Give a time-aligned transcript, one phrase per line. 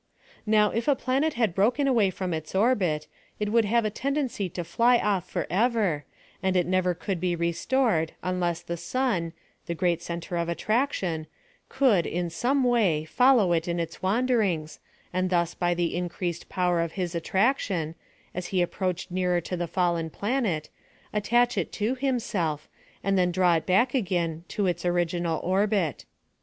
[0.47, 3.05] Now, if a planet had broken away from its orbit,
[3.39, 6.05] it would have a tendency to fly off forever,
[6.41, 9.31] and it never could be restored, unless the sun,
[9.67, 11.27] the great centre of attraction,
[11.69, 14.79] could, in some v/ay, follow it in its wanderings,
[15.13, 17.93] and thus by the increased power of his attraction,
[18.33, 20.67] as lie approached nearer to the fallen planet,
[21.13, 22.67] attach it to himself,
[23.03, 26.05] and then draw it back agfahi to its oriiJ inal oiMt.